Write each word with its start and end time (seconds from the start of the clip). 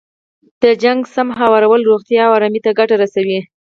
د 0.61 0.63
شخړې 0.81 1.11
سم 1.13 1.27
هوارول 1.39 1.81
روغتیا 1.89 2.21
او 2.27 2.31
ارامۍ 2.37 2.59
ته 2.65 2.71
ګټه 2.79 2.95
رسوي. 3.03 3.39